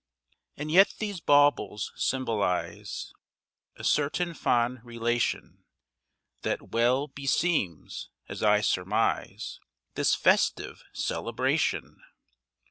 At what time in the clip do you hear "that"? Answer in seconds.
6.41-6.71